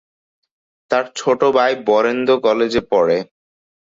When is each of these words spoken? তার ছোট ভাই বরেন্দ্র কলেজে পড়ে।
তার 0.91 1.05
ছোট 1.15 1.41
ভাই 1.57 1.71
বরেন্দ্র 1.87 2.31
কলেজে 2.45 2.81
পড়ে। 2.91 3.17